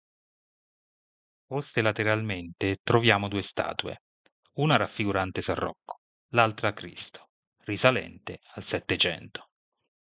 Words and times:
Poste 1.45 1.79
lateralmente 1.81 2.79
troviamo 2.81 3.27
due 3.27 3.43
statue, 3.43 4.01
una 4.53 4.75
raffigurante 4.75 5.43
San 5.43 5.53
Rocco, 5.57 5.99
l'altra 6.29 6.73
Cristo, 6.73 7.29
risalente 7.65 8.39
al 8.55 8.63
Settecento. 8.63 9.47